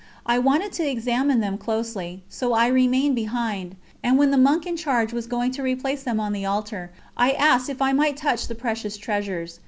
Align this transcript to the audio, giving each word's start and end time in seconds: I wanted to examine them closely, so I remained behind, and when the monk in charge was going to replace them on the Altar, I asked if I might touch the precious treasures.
I 0.25 0.39
wanted 0.39 0.71
to 0.71 0.89
examine 0.89 1.41
them 1.41 1.59
closely, 1.59 2.23
so 2.27 2.53
I 2.53 2.65
remained 2.65 3.13
behind, 3.13 3.75
and 4.01 4.17
when 4.17 4.31
the 4.31 4.35
monk 4.35 4.65
in 4.65 4.75
charge 4.75 5.13
was 5.13 5.27
going 5.27 5.51
to 5.51 5.61
replace 5.61 6.01
them 6.01 6.19
on 6.19 6.33
the 6.33 6.43
Altar, 6.43 6.89
I 7.15 7.33
asked 7.33 7.69
if 7.69 7.83
I 7.83 7.93
might 7.93 8.17
touch 8.17 8.47
the 8.47 8.55
precious 8.55 8.97
treasures. 8.97 9.59